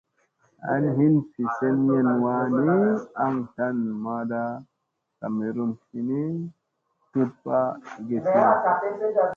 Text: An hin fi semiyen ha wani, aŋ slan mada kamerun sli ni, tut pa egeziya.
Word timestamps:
An 0.73 0.83
hin 0.97 1.15
fi 1.31 1.43
semiyen 1.57 2.07
ha 2.11 2.13
wani, 2.23 2.75
aŋ 3.25 3.33
slan 3.53 3.77
mada 4.03 4.43
kamerun 5.19 5.71
sli 5.83 5.99
ni, 6.09 6.21
tut 7.11 7.31
pa 7.43 7.57
egeziya. 7.99 8.45